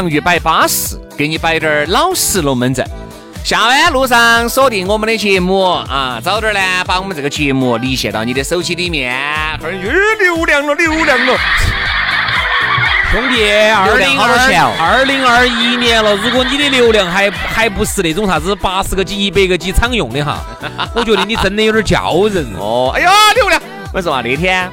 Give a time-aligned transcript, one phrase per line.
[0.00, 2.82] 洋芋摆巴适，给你摆点儿老实龙门阵。
[3.44, 9.14] 下班路上锁定我们的节目啊，早点呢把我们这个节目离线到你的手机里面。
[9.14, 11.36] 哈儿又流量了，流量了。
[13.12, 14.28] 兄弟，二零二
[14.78, 20.38] 二零二一年了，如果你的流量还还不是那种啥子八十个 G、一百个 G 常用的哈，
[20.94, 22.88] 我觉得你真的有点叫人哦。
[22.88, 23.60] 哦，哎呀，流量！
[23.92, 24.70] 我说嘛，那天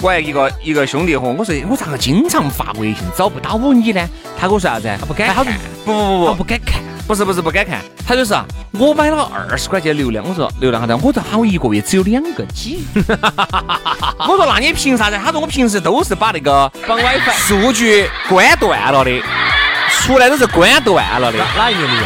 [0.00, 4.06] 我还一个一个兄弟伙，我说我咋个经常发微信找不到你呢？
[4.38, 4.88] 他跟我说啥子？
[5.00, 12.84] 他不敢他看不不不我不不敢看，不是不是不敢看，他就是啊，我买了二十块钱流量，我说流量好大，我说喊我一个月只有两个 G，
[14.28, 15.18] 我说那你凭啥子？
[15.24, 17.32] 他说我平时都是把那个绑 WiFi。
[17.32, 19.22] 数据关断了的，
[20.02, 22.02] 出来都是关断了的，哪一年的用？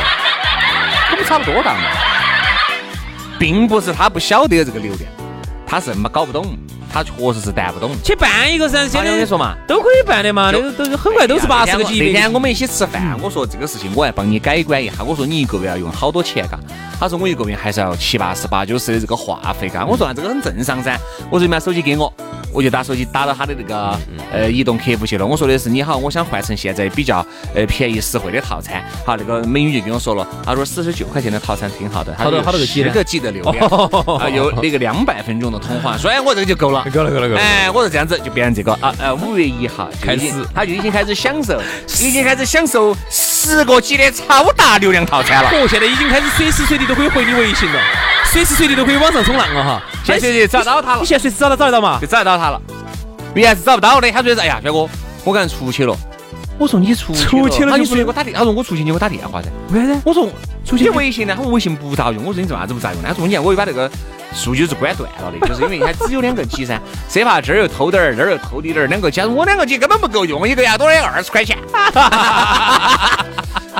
[1.10, 1.80] 我们差不多大嘛，
[3.40, 5.10] 并不是他不晓得这个流量，
[5.66, 6.56] 他是没搞不懂，
[6.92, 7.90] 他确实是担不懂。
[8.02, 12.32] 去办一个噻，现在我跟你说嘛，都可以办的嘛，那个都很快都是八十个 G 那天。
[12.32, 15.04] 我们一起吃饭，我说这个事情我来帮你改观一下。
[15.04, 16.58] 我说你一个月要用好多钱嘎？
[16.98, 19.86] 他说我一个月还是要七八十、八九十的这个话费嘎。
[19.86, 20.98] 我说那这个很正常噻。
[21.30, 22.12] 我说你把手机给我，
[22.58, 23.96] 我就打手机打到他的那个
[24.32, 25.24] 呃移动客服去了。
[25.24, 27.24] 我说的是你好，我想换成现在比较
[27.54, 28.82] 呃便宜实惠的套餐。
[29.06, 33.64] 好，那个美女就跟我说了，她说四十九块钱的套餐挺好的，好多好多个 G 呢十个 G 的流量，
[34.18, 36.84] 啊有那个两百分钟的通话，所以我这个就够了。
[36.92, 41.62] 够了够了够了哎，我说这样子就变成这个啊呃，五月一号开始他就已经开始享受，
[42.02, 42.92] 已经开始享受
[43.48, 45.48] 十个 G 的超大流量套餐了。
[45.50, 47.80] 哦，现在已经开始随时随地都可以回你微信了，
[48.26, 49.82] 随时随地都可以网上冲浪了哈。
[50.04, 52.06] 现在找找到他了你，现在随时找他找得到嘛就？
[52.06, 52.60] 找得到他了。
[53.34, 54.88] 原来是找不到的，他说的是哎呀，帅哥，
[55.24, 55.96] 我刚才出去了。
[56.58, 59.48] 我说你出出去了他你就不能出去给我打电，他说我出去你给我打电话噻。
[59.70, 60.00] 为啥子？
[60.04, 60.28] 我说
[60.64, 62.24] 出去微信呢，他说微信不咋用。
[62.24, 63.08] 我说你做啥子不咋用呢？
[63.08, 63.90] 他说你看我又把那个
[64.34, 71.56] 数据是关断了的，就是因为它只有两个 G 噻，生怕这儿又偷点儿，那儿又偷滴点儿，两个 G，我两个 G 根本不够用，一个月多的二十块钱。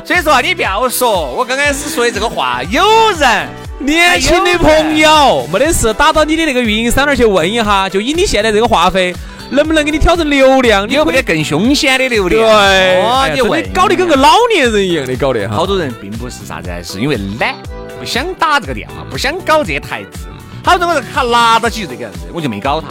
[0.05, 2.83] 所以说啊，你不要说，我刚开始说的这个话，有
[3.19, 3.47] 人
[3.79, 9.13] 年轻的朋友，没得事，打到你的那个运营商那儿去问一下，就以你现在这个话费，
[9.51, 10.87] 能不能给你调成流量？
[10.87, 12.41] 你有没得更凶险的流量？
[12.41, 15.55] 对，你搞得跟个老年人一样的搞的哈。
[15.55, 17.55] 好多人并不是啥子，是因为懒，
[17.99, 20.27] 不想打这个电话，不想搞这些台子。
[20.63, 22.89] 好多人卡拿到起这个样子，我就没搞他。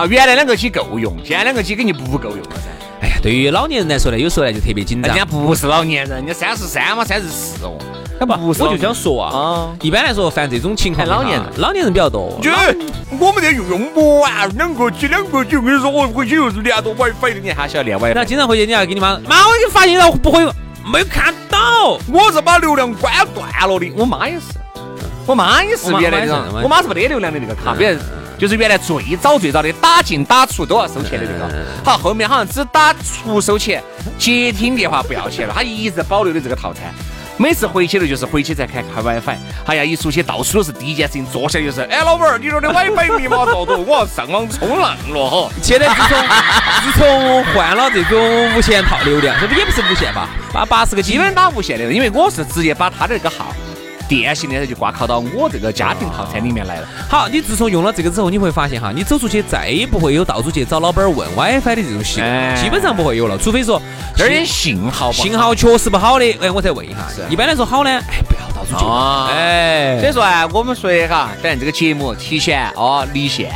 [0.00, 2.68] 啊，原来两个 G 够用，现在两个 G 肯定不够用了噻。
[3.02, 5.18] 哎呀，对于老年人来说呢，有时候呢就特别紧张人。
[5.18, 7.76] 家不是老年人，人家三十三嘛，三十四哦。
[8.20, 11.52] 他 不是我就想说啊啊，一般来说，犯这种情况老年人。
[11.56, 12.38] 老年人比较多。
[12.42, 12.50] 就
[13.18, 18.12] 我们这用用不完，两个 G 两个 G，我跟你说，我回去又是连着 WiFi 的，你还晓得连 WiFi？
[18.14, 20.44] 那经常回去，你要给你妈，妈，我已经发现了，不会，
[20.84, 21.98] 没有看到。
[22.12, 24.42] 我是把流量关断了的，我妈也是，
[25.24, 27.98] 我妈也是原来那我妈是种，我妈是没得流量的那个卡，别人
[28.36, 33.82] 就是原来最早最早的打进打出都要收钱的那个，好，后面好像只打出收钱，
[34.18, 36.92] 接听电话不要钱了，她一直保留的这个套餐。
[37.40, 39.34] 每次回去了就是回去再看看 WiFi，
[39.64, 45.50] 哎呀，一出去到处都是第一件事情，坐下就是，哎，老板儿，你这的 WiFi 密码多多，我要上网冲浪了哈。
[45.62, 46.18] 现在自从
[46.84, 50.28] 自从换了这种无线套流量，这不也不是无线吧？
[50.52, 53.54] 八八十个基本打无线的，因为我是直接把他的那个号
[54.10, 56.88] 电信的就挂靠到我这个家庭套餐里面来了。
[57.08, 63.80] 好，你自从用了这个之后，你会发现哈，你走出去再也不会有到处去找老板儿问 WiFi 的这种习哎惯，基本上不会有了，除非说
[64.16, 67.22] 这儿的信号信号确实不好的，哎，我再问一下是。
[67.30, 68.92] 一般来说好呢，哎，不要到处去问。
[68.92, 73.48] 啊所哎以，说啊，我们说的哈，反正这个节目提前哦离线，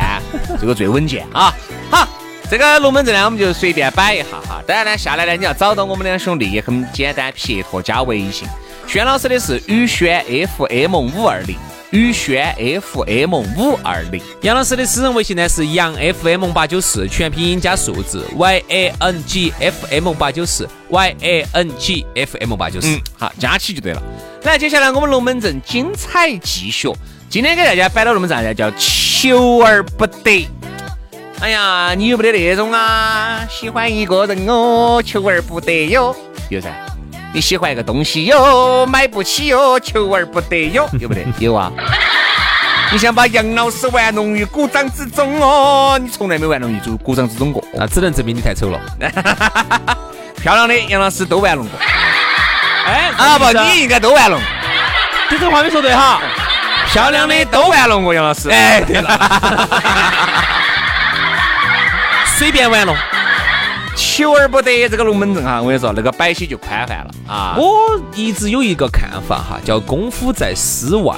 [0.61, 1.53] 这个最稳健啊。
[1.91, 2.09] 好，
[2.49, 4.63] 这个龙门阵呢，我们就随便摆一下哈。
[4.65, 8.47] 当然呢，下来呢，你要找到我们两兄弟也很简单，撇脱加微信。
[8.87, 10.25] 轩老师的是宇轩
[10.57, 11.57] FM 五二零，
[11.91, 14.23] 宇轩 FM 五二零。
[14.43, 22.55] 杨老师的私人微信呢是杨 FM 八九四，全拼音加数字 Y A N G F M 八九四 Y A N G F M
[22.55, 24.03] 八九四嗯。，好，加起就对了。
[24.45, 26.89] 来，接下来我们龙门阵精彩继续。
[27.29, 30.49] 今天给大家摆到龙门阵呢，叫求而不得。
[31.41, 33.45] 哎呀，你有没得那种啊？
[33.51, 36.15] 喜欢一个人哦，求而不得哟，
[36.49, 36.71] 有噻。
[37.35, 41.25] 你喜欢一个东西哟，买不起哟，求而不得哟，有没得？
[41.45, 41.69] 有啊。
[42.93, 47.63] 你想把杨老师玩弄于股掌之中哦，你从来没玩弄于股股掌之中过。
[47.75, 48.81] 那只能证明你太丑了。
[50.41, 51.73] 漂亮的杨老师都玩弄过
[52.87, 54.41] 哎啊，不，你应该都玩弄。
[55.29, 56.21] 你这话没说对哈。
[56.93, 58.49] 漂亮的都玩弄过杨老师。
[58.49, 59.69] 哎，对了，
[62.39, 62.97] 随便玩弄。
[63.97, 67.57] 求而不得这个龙门阵哈，我跟你说，那个摆起就宽泛了啊。
[67.59, 71.17] 我一直有一个看法哈，叫功夫在诗外。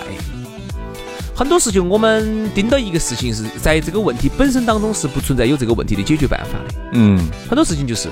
[1.34, 6.74] 很多事情我们盯到一个事情是在这个问题本身当中是不存在有这个问题的解决办法的。
[6.92, 7.18] 嗯，
[7.48, 8.08] 很多事情就是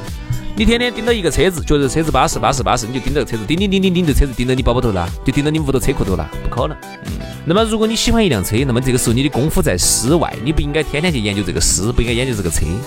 [0.54, 6.76] 你天天盯到一个车子，觉得车子巴适巴适巴适，你就盯着车子，盯盯盯盯盯着车子，盯到你包包头了，就盯到你屋头车库头了，不可能。
[7.06, 7.12] 嗯。
[7.46, 12.78] 那么如果你喜欢一辆车，那么这个时候你的功夫在诗外，你不应该天天去研究这个诗，不应该研究这个车，你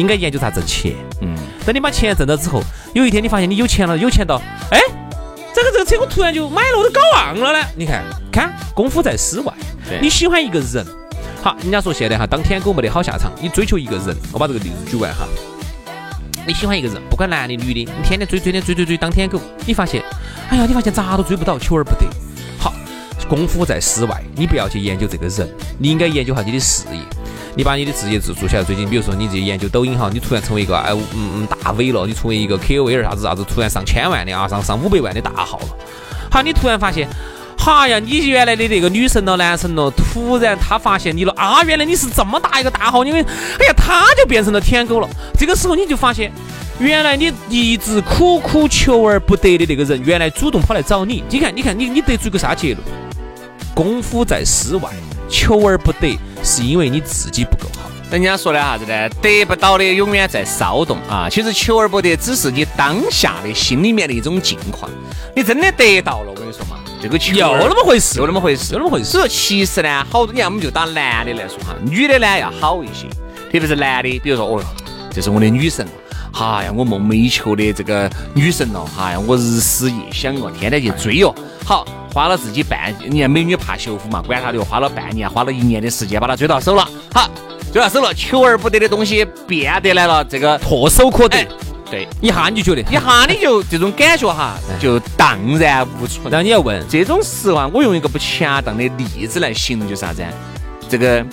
[0.00, 0.94] 应该研究咋挣钱。
[1.20, 2.62] 嗯，等你把钱挣到之后，
[2.94, 4.40] 有一天你发现你有钱了，有钱到，
[4.70, 4.80] 哎，
[5.54, 7.66] 这个这个车我突然就买了，我都搞忘了呢。
[7.76, 9.52] 你看，看功夫在室外
[9.88, 9.98] 对。
[10.00, 10.86] 你喜欢一个人，
[11.42, 15.26] 好，人家说现在哈，当舔狗没得好下场，你追求一个人，我把这个例子举完哈。
[16.46, 20.02] 你喜欢一个人，不管男的女的，你天天追追天追追追当舔狗，你发现，
[20.48, 22.06] 哎呀，你发现咋都追不到，求而不得。
[22.58, 22.72] 好，
[23.28, 25.46] 功夫在室外，你不要去研究这个人，
[25.78, 27.00] 你应该研究下你的事业。
[27.58, 35.66] 你把你的职业做做起来，最近比如说你自己研究抖音哈，你突然成为一个哎嗯嗯大 V 了，你成为一个 KOL 啥子啥子，突然上千万的啊，上上五百万的大号了。
[36.30, 37.08] 好，你突然发现。
[37.60, 37.98] 哈呀！
[37.98, 41.60] 你原来的那个女神了、男神了，突然他发现你了啊！
[41.64, 45.08] 原来你是这么大一个大号，因为哎呀，他就变成了舔狗了。
[45.36, 46.32] 这个时候你就发现，
[46.78, 51.24] 原来你一直苦苦求而不得的那个人，原来主动跑来找你。
[51.28, 52.78] 你看，你看，你你得出一个啥结论？
[53.74, 54.88] 功夫在诗外，
[55.28, 57.90] 求而不得，是因为你自己不够好。
[58.10, 59.08] 人家说的啥子呢？
[59.20, 61.28] 得不到的永远在骚动啊！
[61.30, 64.90] 其实求而不得，只是你当下的心里面的一种境况。
[65.36, 73.06] 你真的得到了，我跟你说嘛，这个求又那么回事又那么回事，又那么回事所以说，其实呢，好多你看，我们就打男的来说哈，女的呢要好一些，
[73.52, 74.66] 特别是男的，比如说，哦哟，
[75.12, 75.86] 这是我的女神。
[76.32, 81.34] 哎呀，我梦寐以求的这个女神了，哎呀，我日思夜想哦，天天去追哦。
[81.64, 86.88] 好，花了自己半，你看美女怕羞夫嘛，管他的，花了半年，花了一年的时间把她追到手了。
[87.12, 87.28] 好，
[87.72, 91.46] 追到手了，求而不得的东西变得来了，这个唾手可得哎，
[91.90, 96.30] 对，一下你就觉得， 一下你就这种感觉哈，就荡然无存。
[96.30, 100.30] 然后你要问，这种时候啊，我用一个不恰当的例子来形容，就是啥子啊？
[100.88, 101.24] 这个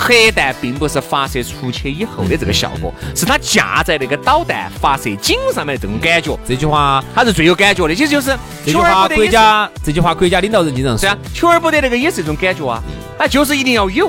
[0.00, 7.92] 核弹并不是发射出去以后的这个效果，是它架在那个导弹发射井上面的这种感觉，这句话，它是最有感觉的。
[7.92, 8.30] 其实就是
[8.64, 12.80] 这句话国家，这句话国家领导人经常说求而不得那个也是一种感觉啊，
[13.18, 14.08] 啊，就是一定要有，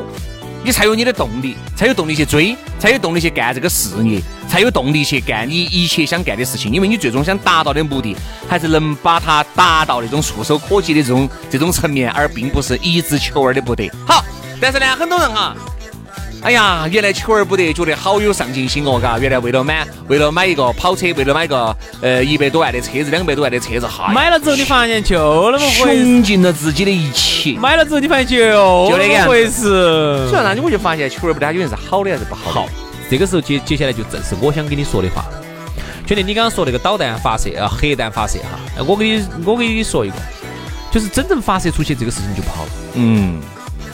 [0.63, 6.71] 你才有你的动力，才有动力去追，才有动力去干这个事业，才有动力去干你一切想干的事情。
[6.71, 8.15] 因为你最终想达到的目的，
[8.47, 13.89] 还是能把它达到那种触手可及的这种这种层面，而并不是一直求而的不得。
[14.05, 14.23] 好，
[14.61, 15.55] 但是呢，很多人哈。
[16.41, 19.19] 哎呀，原来求而不得，觉得好有上进心哦，嘎！
[19.19, 27.57] 原来为了买，为了买一个跑车，为了买个呃一百多万的车子，两百多万的车子，哈，买了之后你发现就那么回事，穷尽了自己的一切。
[27.59, 28.37] 买了之后你发现就
[28.89, 30.43] 就那个回事所以。
[30.43, 32.61] 那你我就发现求而不得，它究竟是好的还是不好的？
[32.61, 32.69] 好，
[33.11, 35.25] 这个时候接接下来就正是我想跟你说的话。
[36.07, 40.15] 兄弟，你刚刚说那个导弹发射啊，核弹发射哈，呃我给你我给你说一个，
[40.89, 42.69] 就是真正发射出去这个事情就不好了。
[42.95, 43.39] 嗯，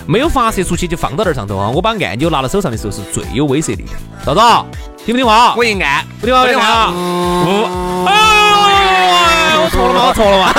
[0.08, 1.68] 没有发射出去就放到那儿上头啊！
[1.70, 3.92] 我把按钮拿到手上的时候是最有威慑力的。
[4.24, 4.42] 嫂子，
[5.04, 5.56] 听不听话？
[5.56, 6.92] 我一按，不听话，不听话啊！
[6.92, 7.50] 不，
[8.08, 8.14] 哎，
[9.58, 10.06] 我错了吗？
[10.08, 10.54] 我错了吗？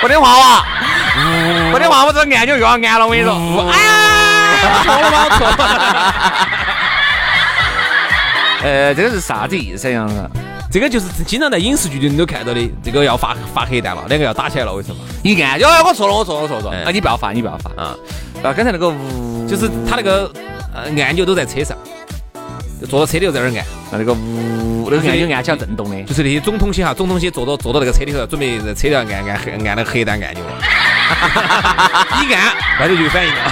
[0.00, 0.64] 不听话哇！
[1.72, 3.32] 不听话，我这个按钮又要按了，我跟你说。
[3.70, 3.88] 哎呀，
[4.82, 5.16] 错了吗？
[5.24, 5.54] 我错了。
[8.64, 10.06] 呃，这个是啥子意思呀？
[10.70, 15.02] 这个就是经常在影视剧里你都看到的，这个要发发核弹了，两个要打起来了，为什么？
[15.24, 16.90] 一按，哟，我错了，我错了，我错了，啊！
[16.92, 17.96] 你不要发，你不要发啊！
[18.42, 18.54] 啊！
[18.54, 20.30] 刚才那个呜，就是他那个
[20.72, 21.76] 呃按钮都在车上，
[22.88, 26.00] 坐到车里头在那儿按，那那个呜，那个按钮按起来震动的。
[26.04, 30.50] 就是那些总统些哈，总统些坐到坐到那个车里头，准备在车里头按按按按那个核弹按钮了。
[32.22, 33.42] 一按，外头就有反应了，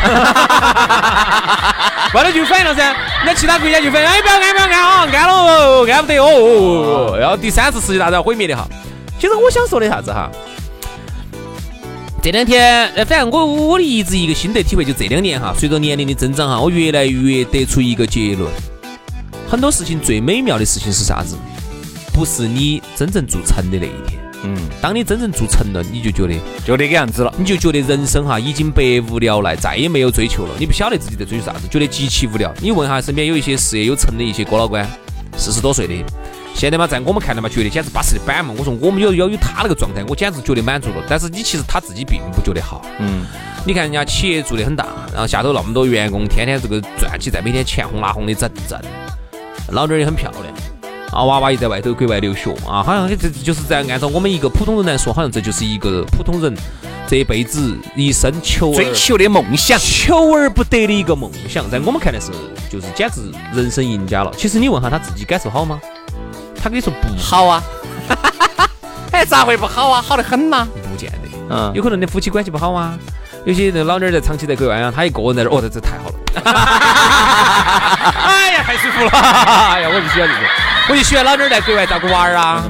[2.14, 2.94] 外头就有反应了噻。
[3.26, 7.16] 那其他国家就分，哎，不要按，不要安啊，安了，安不得哦。
[7.18, 8.66] 然后第三次世界大战毁灭的哈。
[9.18, 10.30] 其实我想说的啥子哈？
[12.22, 18.50] 这两天，呃，反正我我的一直一个心得体会，就这两年哈，随着年龄的增长哈，我越来越得出一个结论：
[19.48, 21.36] 很多事情最美妙的事情是啥子？
[22.12, 24.17] 不是你真正做成的那一天。
[24.44, 30.50] 嗯，当你真正做成了，你就觉得就那个样子了，你就觉得人生哈已经百无聊赖，再也没有追求了。
[30.58, 32.52] 你不晓得自己在追求啥子，觉得极其无聊。
[32.60, 34.86] 你问下身边有一些事业有成的一些哥老倌，
[35.36, 35.94] 四十多岁的。
[36.54, 38.52] 现在嘛，在我们看来嘛，觉得简直巴适的板嘛。
[38.56, 41.04] 我说我们要要有他那个状态，我简直觉得满足了。
[41.08, 42.84] 但是你其实他自己并不觉得好。
[42.98, 43.24] 嗯，
[43.64, 48.80] 你看人家企业做得很大，然后下头那么多员工，天天这个赚起，在每天钱红拉红的整挣，
[49.70, 50.44] 老娘也很漂亮，
[51.12, 56.54] 啊，娃娃也在外头国外留学啊，好像这就是在按照我们一个普通人来说，好像这就是一个普通人
[57.06, 62.30] 这一辈子一生求追求的梦想，求而不得的一个梦想，在我们看来是
[62.70, 64.30] 就是简直人生赢家了。
[64.36, 65.80] 其实你问下他自己感受好吗？
[66.60, 67.62] 他跟你说不好啊，
[69.12, 70.02] 哎，咋会不好啊？
[70.02, 72.98] 好得很呐，不见得，嗯，有可能你夫妻关系不好啊。
[73.44, 76.14] 有些那老娘在长期在国外啊，他一个人在这儿，哦，这这太好了，
[78.68, 79.10] 太舒服了，
[79.72, 80.44] 哎呀，我就喜欢这种，
[80.90, 82.62] 我就喜欢老娘在国外照顾娃儿啊？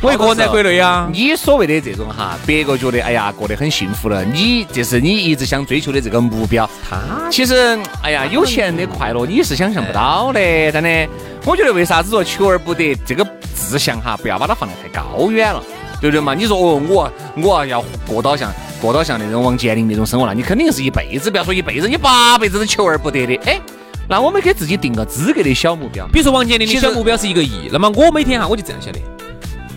[0.00, 1.08] 我一个人在国内啊。
[1.12, 6.68] 你所谓的这种哈，别个觉得哎呀过得很幸福了，你这是你一直想追求的这个目标。
[6.90, 11.08] 他其实哎呀，有钱人的快乐你是想象不到的，真的。
[11.44, 15.62] 我觉得为啥子说求而不得这个志向哈，不要把它放得太高远了，
[16.00, 16.34] 对不对嘛？
[16.34, 23.36] 你说哦，我我要过到像过到像那种王健林那种生活，那你肯定是一辈子，不要说一辈子，你八辈子都求而不得的。
[23.46, 23.60] 哎，
[24.08, 28.98] 那我们给自己定个资格的小目标，比如说王健林的小目标是一个亿，那么我每天哈我就这样想的，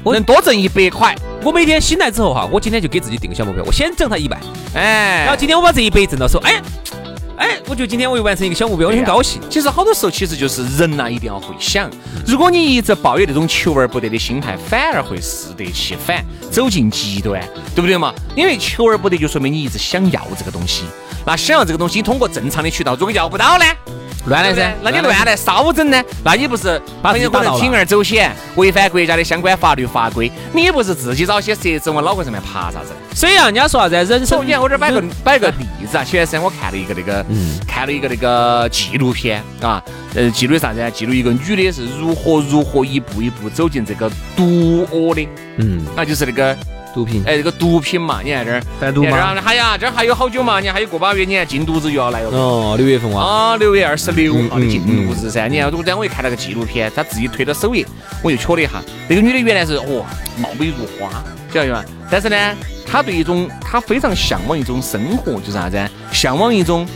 [0.04, 4.40] 我能多挣一百块，我每天醒来之后哈，我今天就给自己定个小目标，我先挣他一百，
[4.74, 6.62] 哎，然后今天我把这一百挣到手，哎。
[7.38, 9.40] 哎，我觉得今天我又完成一个小目标，我很高兴。
[9.48, 11.90] 其实好多时候，其实就是人呐，一定要会想。
[12.26, 17.40] 如果你一直抱有那种求而不得的心态，反而会适得其反，走进极端，
[17.76, 18.12] 对不对嘛？
[18.36, 20.86] 因为求而不得，就说明你一直想要这个东西。
[21.26, 23.66] 那想要这个东西，通过正常的渠道，如果要不到呢？
[24.26, 26.04] 乱来噻，那你乱来稍整呢？
[26.24, 30.32] 那你不是很有可能铤而走险，违反国家的相关法律法规？
[30.52, 32.92] 你不是自己找些蛇子往脑壳上面爬啥子？
[33.18, 37.26] 所以啊，人家说啥子人生，你看我这摆个摆个例子啊，前段时间我看了一个那个，
[37.68, 39.84] 看了一个那个纪录片啊，
[40.14, 40.92] 呃，记录啥子？
[40.94, 46.56] 记录一个女的是如何如何一步一步走进这个毒窝的，嗯，那就是那个。
[46.94, 52.30] 毒品，哎，这个毒品嘛，你看这儿贩毒嘛，还呀，这儿还有好久嘛，你看还有个把月，你看禁毒日又要来了。
[52.32, 53.22] 哦，六月份哇。
[53.22, 55.48] 啊，六月二十六号的禁毒日噻。
[55.48, 57.86] 你看，我这我又看了个纪录片，他自己推到首页，
[58.24, 60.04] 我就瞧了一下，那个女的原来是哦，
[60.38, 61.84] 貌美如花，晓得吗？
[62.10, 62.56] 但是呢，
[62.90, 65.78] 她对一种，他非常向往一种生活，就是啥子？
[66.12, 66.88] 向往一种。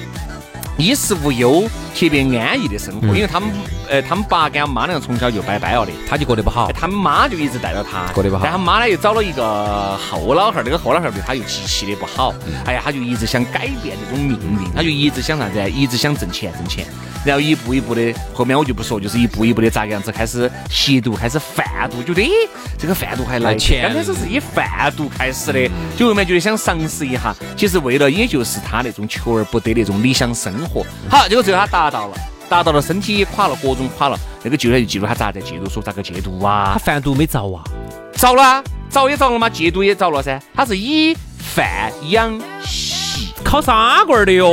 [0.78, 3.50] 衣食无忧、特别安逸的生活，因为他们，
[3.92, 6.72] 呃，他们爸跟他妈两个从小就拜拜了的，他就过得不好。
[6.72, 8.44] 他们妈就一直带着他，过得不好。
[8.44, 12.34] 但他妈呢又找了一个后老汉儿，那个后老汉儿对他又极其的不好。
[12.66, 15.70] 哎呀，他就一直想改变这种命运，他就一直想啥子？
[15.70, 16.86] 一直想挣钱，挣钱。
[17.26, 22.32] 然后一步一步的，后面我就不说，就是一步一步的咋个样子开始吸毒，开始贩毒，觉得
[22.80, 23.84] 这个贩毒还来钱。
[23.84, 30.86] 刚开始是以贩毒开始的，就后面觉得想尝试一下，其实为了也就是他那种求而不得那种理想生活。
[31.10, 32.18] 好，结果最后他达到了，
[32.52, 34.20] 达到了，身体也垮了，各种垮了。
[34.44, 36.72] 那个戒毒就记录他咋在戒毒所咋个戒毒啊？
[36.74, 37.64] 他贩毒没遭啊？
[38.12, 40.38] 遭了，遭也遭了嘛，戒毒也遭了噻。
[40.54, 43.30] 他是以贩养吸。
[43.42, 44.50] 考砂罐的哟，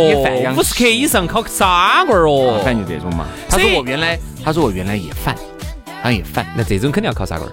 [0.56, 3.26] 五十克以上考砂罐哦，反正就这种嘛。
[3.48, 5.34] 他说我原来，他说我原来也犯，
[6.02, 7.52] 他也犯，那这种肯定要考啥个的。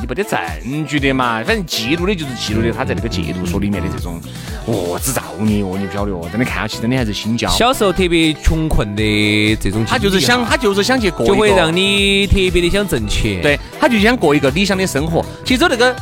[0.00, 4.20] 你没得证据的嘛，反正记录的就是记录的他在那个戒毒所里面的这种
[4.66, 7.48] 哦，之造孽哦，你不晓得哦，真的看下去真的还是心焦。
[7.48, 13.40] 小时候特别穷困的这种，他就是想，他就是想去过，就会让你特别的想挣钱。
[13.40, 15.24] 对，他就想过一个理想的生活。
[15.44, 15.94] 其实那个。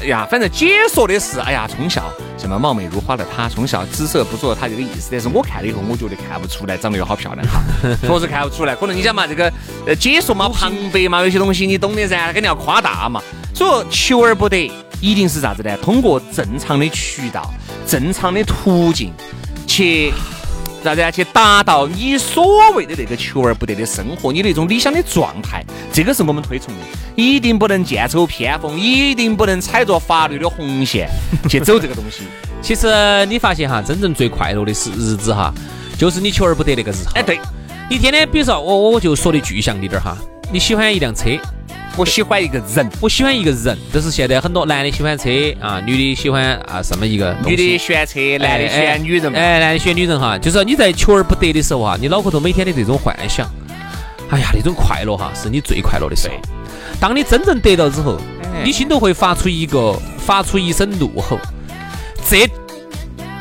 [0.00, 5.08] 哎呀，反正解说的是，哎呀，从小什么貌美如花的她，从小姿色不错，她这个意思。
[5.12, 7.60] 但是我看了以后，我觉得看不出来长得有好漂亮哈，
[8.00, 8.74] 确实看不出来。
[8.74, 9.52] 可能你想嘛，这个
[9.86, 13.20] 呃解说嘛，旁白嘛，有些东西你懂的噻，肯定要夸大嘛。
[13.54, 15.76] 所以说，求而不得，一定是啥子呢？
[15.82, 17.52] 通过正常的渠道、
[17.86, 19.12] 正常的途径
[19.66, 20.12] 去。
[20.82, 21.12] 啥子？
[21.12, 26.80] 去达到你所谓的那个求而不得的生活，你那种理想的状态，这个是我们推崇的。
[27.16, 31.08] 一定不能剑走偏锋，一定不能踩着法律的红线
[31.48, 32.22] 去走这个东西。
[32.62, 35.52] 其实你发现哈，真正最快乐的是日子哈，
[35.98, 37.08] 就是你求而不得那个日子。
[37.14, 37.38] 哎，对，
[37.90, 40.16] 你天天，比如说我我就说的具象一点哈，
[40.52, 41.24] 你喜欢一辆车。
[42.00, 45.28] 我喜欢一个人，我喜欢一个人，就是现在很多男的喜欢车
[45.60, 49.30] 啊，女的喜欢啊什么一个女的喜欢车，男的喜欢女人。
[49.34, 53.46] 哎，男的喜欢女人哈，就是你在求而不得的时候哈，你脑壳头每天的这种幻想，
[54.30, 56.34] 哎呀，那种快乐哈，是你最快乐的时候。
[56.98, 58.16] 当你真正得到之后，
[58.64, 61.38] 你心头会发出一个发出一声怒吼，
[62.26, 62.48] 这。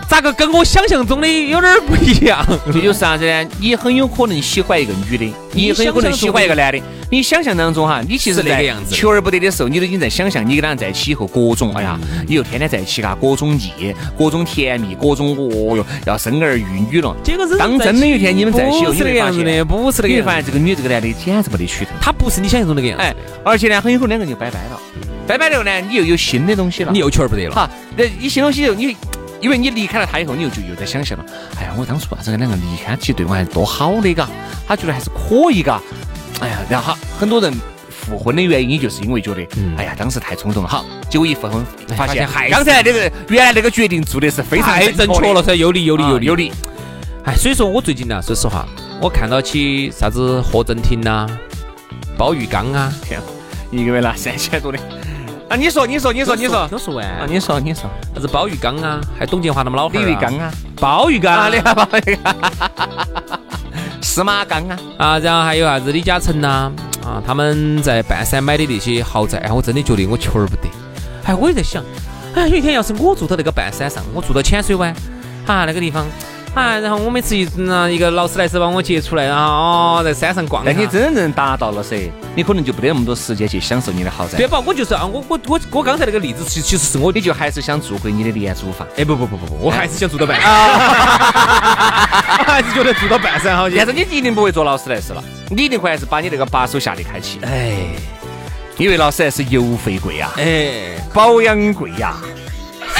[0.09, 2.43] 咋个跟我想象中的有点不一样？
[2.73, 3.47] 这就是啥子呢？
[3.59, 6.81] 你很有可能喜欢一个女的，你很有可能喜欢一个男的。
[7.11, 17.15] 你想象当中哈，你其实那个样子，求而不得的时候，你都已经在想象你跟他在一起以后各种，哎呀，以后天天在一起嘎，各种腻，各种甜蜜，各种哦哟，要生儿育女了。
[17.23, 20.15] 结果是当真的有一天你们在一起，不是那个样子的，不是那个。
[20.15, 23.03] 你发现这个女这个男的简直没得取头，他不是你想象中那个样子。
[23.03, 24.79] 哎，而且呢，很有可能两个人就拜拜了，
[25.27, 27.53] 拜拜了呢，你又有新的东西了，你又求而不得了。
[27.53, 28.97] 哈，那你新东西就你。
[29.41, 31.25] 因为你离开了他以后，你又就又在想象了。
[31.57, 34.27] 哎呀，我当初啊，这个两个离开，其实对我还是多好的，嘎。
[34.67, 35.81] 他觉得还是可以，嘎。
[36.41, 37.53] 哎呀，然后很多人
[37.89, 40.69] 复婚的原因，就是因为觉得，哎呀，当时太冲动了。
[40.69, 41.65] 好，结果一复婚，
[41.95, 46.51] 发现刚才那个原来那个决定做的是非常正确了噻，有理有理有理有理。
[47.25, 48.65] 哎，所以说我最近呢，说实话，
[49.01, 51.27] 我看到起啥子何振廷呐、
[52.17, 53.19] 包玉刚啊，天，
[53.71, 54.79] 一个月拿三千多的。
[55.49, 62.35] 啊，你说，你说，你说，你说，都说完啊，你说，你说，啥子包玉刚啊，还董建华他们老汉李玉刚啊，包玉刚啊，你看包玉刚，
[63.99, 66.71] 司马刚啊，啊，然后还有啥子李嘉诚呐，
[67.03, 70.69] 啊，他们在半山买的那些豪宅，我真的觉得我求而不得。
[71.25, 71.83] 哎，我也在想，
[72.35, 74.93] 哎，有一天要是我住到那个半山上，我住到浅水湾，
[75.47, 76.05] 啊，那个地方。
[76.55, 80.65] 啊，然后我每次一那一个劳斯莱斯把我接出来，然后哦，在山上逛。
[80.65, 84.37] 那你真正达到了噻，你可能就不得那么多时间去享受你的豪宅。
[84.37, 84.61] 对吧？
[84.65, 88.87] 我就是啊，我我我我刚才那个例子，其其实是我，你就还是想住回你的廉租房。
[88.97, 90.51] 哎，不不不不不，我还是想住到半山，
[92.39, 93.77] 我还是觉得住到半山好些。
[93.77, 97.39] 但是你一定不会坐劳斯莱斯了，你一定会还是把你那个把手下的开启。
[97.43, 97.73] 哎，
[98.77, 102.15] 因为劳斯莱斯油费贵啊，哎，保养贵呀。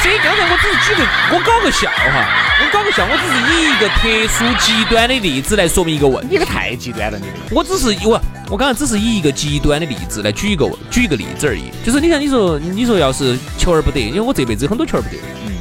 [0.02, 1.04] 所以刚才我只是举个，
[1.36, 2.26] 我搞个笑哈，
[2.62, 6.30] 我搞个笑，我只是以一个特殊极端的例子来说明一个问题。
[6.32, 7.26] 你个太极端了，你。
[7.52, 11.64] 我只是我，我刚才只是以一个极端的例子来举一个举一个例子而已。
[11.86, 15.18] 就是你看，你说你说要是求而不得，因为我这辈子有很多求而不得。
[15.46, 15.54] 嗯。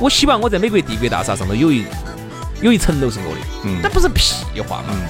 [0.00, 1.84] 我希望我在美国帝国大厦上头有一
[2.60, 3.40] 有一层楼是我的。
[3.64, 3.78] 嗯。
[3.80, 4.84] 那不是屁话嘛？
[4.90, 5.00] 嗯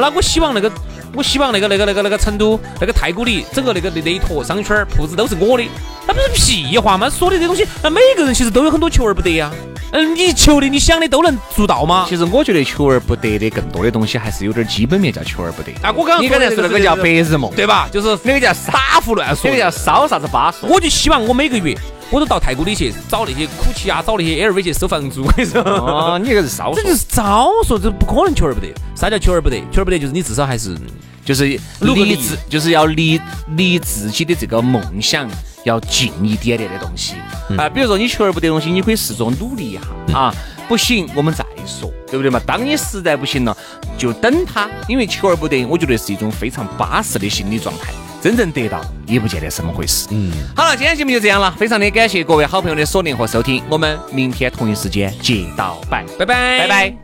[0.00, 0.70] 那我希望那个。
[1.18, 5.64] 我希望那个那个那个那个成都那个太古里整个那个那那一坨商圈铺子都是我的，
[6.06, 7.10] 那不是屁话吗？
[7.10, 9.50] 说的这东西，那每个人其实都有很多求而不得呀。
[9.90, 12.06] 嗯，你求的你想的都能做到吗？
[12.08, 15.72] 其实我觉得求而不得的更多的东西还是有点基本面叫求而不得。
[15.82, 17.88] 啊，我刚刚你刚才说那个叫白日梦，对吧？
[17.90, 20.68] 就是那个叫傻胡乱说，那个叫烧啥子巴说。
[20.68, 21.76] 我就希望我每个月。
[22.10, 25.22] 我都到太古里去找那些苦奇啊，找那些 LV 去收房租。
[25.26, 28.72] 我跟你说，哦，你这个是少说，这就是招说，这不可能求而不得。
[28.94, 29.62] 啥叫求而不得？
[29.70, 30.76] 求而不得就是你至少还是
[31.24, 31.44] 就是
[31.80, 35.28] 离自，就是要离离自己的这个梦想
[35.64, 37.14] 要近一点点的东西
[37.56, 37.68] 啊。
[37.68, 40.34] 比如说你求而不得东西，你可以试着努力一下啊。
[40.66, 42.38] 不行，我们再说，对不对嘛？
[42.46, 43.56] 当你实在不行了，
[43.96, 47.90] 就等他，因为求而不得，我觉得是一种非常巴适的心理状态。
[48.20, 50.08] 真正得到也不见得是么回事。
[50.10, 56.94] 嗯，好了，今天节目就这样了，非常的感谢各位好朋友的锁定和收听，我们明天同一时间接到拜，拜拜，拜拜。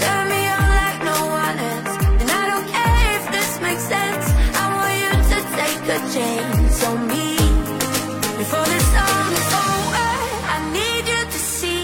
[0.00, 1.94] Turn me on like no one else.
[2.20, 4.26] And I don't care if this makes sense.
[4.60, 7.28] I want you to take a chance on me.
[8.38, 10.10] Before song is over,
[10.54, 11.82] I need you to see.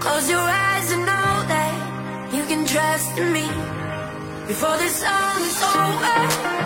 [0.00, 1.74] Close your eyes and know that
[2.34, 3.46] you can trust me.
[4.48, 6.61] Before this song is over,